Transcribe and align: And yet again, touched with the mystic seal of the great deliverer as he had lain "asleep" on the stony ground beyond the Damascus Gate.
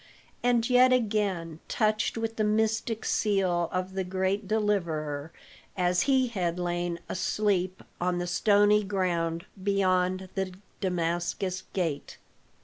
And 0.41 0.67
yet 0.67 0.91
again, 0.91 1.59
touched 1.67 2.17
with 2.17 2.37
the 2.37 2.43
mystic 2.43 3.05
seal 3.05 3.69
of 3.71 3.93
the 3.93 4.03
great 4.03 4.47
deliverer 4.47 5.31
as 5.77 6.01
he 6.09 6.25
had 6.29 6.57
lain 6.57 6.97
"asleep" 7.07 7.83
on 8.01 8.17
the 8.17 8.25
stony 8.25 8.83
ground 8.83 9.45
beyond 9.61 10.29
the 10.33 10.55
Damascus 10.79 11.65
Gate. 11.73 12.17